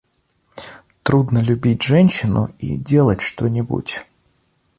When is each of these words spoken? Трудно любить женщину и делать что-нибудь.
Трудно 1.03 1.43
любить 1.43 1.83
женщину 1.83 2.49
и 2.57 2.75
делать 2.75 3.21
что-нибудь. 3.21 4.03